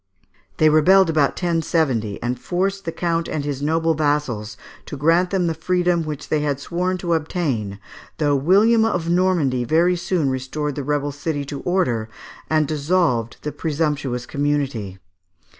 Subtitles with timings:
[0.57, 5.45] They rebelled about 1070, and forced the count and his noble vassals to grant them
[5.45, 7.77] the freedom which they had sworn to obtain,
[8.17, 12.09] though William of Normandy very soon restored the rebel city to order,
[12.49, 14.97] and dissolved the presumptuous community.